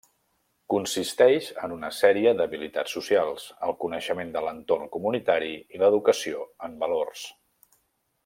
[0.73, 7.29] Consisteix en una sèrie d'habilitats socials, el coneixement de l'entorn comunitari i l'educació en valors.